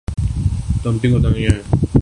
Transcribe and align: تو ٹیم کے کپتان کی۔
تو 0.83 0.91
ٹیم 0.91 0.97
کے 0.97 1.09
کپتان 1.09 1.33
کی۔ 1.33 1.47